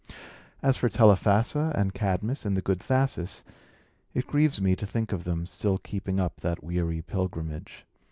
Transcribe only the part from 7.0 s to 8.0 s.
pilgrimage.